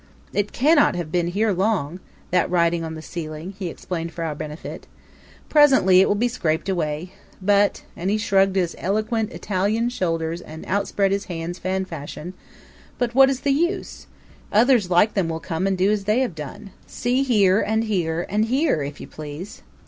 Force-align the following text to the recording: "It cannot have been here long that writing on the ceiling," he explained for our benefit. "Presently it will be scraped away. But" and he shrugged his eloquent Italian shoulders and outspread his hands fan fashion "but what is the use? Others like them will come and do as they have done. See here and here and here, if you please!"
"It 0.33 0.51
cannot 0.51 0.95
have 0.95 1.11
been 1.11 1.27
here 1.27 1.51
long 1.53 1.99
that 2.31 2.49
writing 2.49 2.83
on 2.83 2.95
the 2.95 3.03
ceiling," 3.03 3.53
he 3.59 3.67
explained 3.69 4.11
for 4.11 4.23
our 4.23 4.33
benefit. 4.33 4.87
"Presently 5.47 6.01
it 6.01 6.07
will 6.07 6.15
be 6.15 6.27
scraped 6.27 6.67
away. 6.67 7.11
But" 7.39 7.83
and 7.95 8.09
he 8.09 8.17
shrugged 8.17 8.55
his 8.55 8.75
eloquent 8.79 9.31
Italian 9.31 9.89
shoulders 9.89 10.41
and 10.41 10.65
outspread 10.65 11.11
his 11.11 11.25
hands 11.25 11.59
fan 11.59 11.85
fashion 11.85 12.33
"but 12.97 13.13
what 13.13 13.29
is 13.29 13.41
the 13.41 13.53
use? 13.53 14.07
Others 14.51 14.89
like 14.89 15.13
them 15.13 15.29
will 15.29 15.39
come 15.39 15.67
and 15.67 15.77
do 15.77 15.91
as 15.91 16.05
they 16.05 16.21
have 16.21 16.33
done. 16.33 16.71
See 16.87 17.21
here 17.21 17.61
and 17.61 17.83
here 17.83 18.25
and 18.27 18.45
here, 18.45 18.81
if 18.81 18.99
you 18.99 19.05
please!" 19.05 19.61